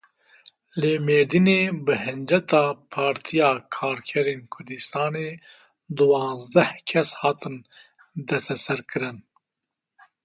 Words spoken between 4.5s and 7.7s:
Kurdistanê duwazdeh kes hatin